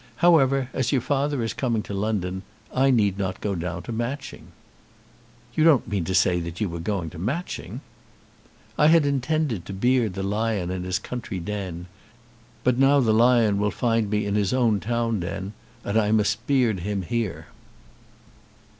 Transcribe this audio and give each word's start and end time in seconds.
However, 0.15 0.67
as 0.73 0.91
your 0.91 0.99
father 0.99 1.43
is 1.43 1.53
coming 1.53 1.83
to 1.83 1.93
London, 1.93 2.41
I 2.73 2.89
need 2.89 3.19
not 3.19 3.39
go 3.39 3.53
down 3.53 3.83
to 3.83 3.91
Matching." 3.91 4.47
"You 5.53 5.63
don't 5.63 5.87
mean 5.87 6.05
to 6.05 6.15
say 6.15 6.39
that 6.39 6.59
you 6.59 6.67
were 6.69 6.79
going 6.79 7.11
to 7.11 7.19
Matching?" 7.19 7.81
"I 8.79 8.87
had 8.87 9.05
intended 9.05 9.63
to 9.67 9.73
beard 9.73 10.15
the 10.15 10.23
lion 10.23 10.71
in 10.71 10.85
his 10.85 10.97
country 10.97 11.37
den; 11.37 11.85
but 12.63 12.79
now 12.79 12.99
the 12.99 13.13
lion 13.13 13.59
will 13.59 13.69
find 13.69 14.09
me 14.09 14.25
in 14.25 14.33
his 14.33 14.53
own 14.53 14.79
town 14.79 15.19
den, 15.19 15.53
and 15.83 15.95
I 15.99 16.11
must 16.11 16.47
beard 16.47 16.79
him 16.79 17.03
here." 17.03 17.45